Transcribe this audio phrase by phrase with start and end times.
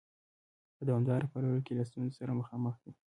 [0.75, 2.91] په دوامداره پاللو کې له ستونزو سره مخامخ دي؟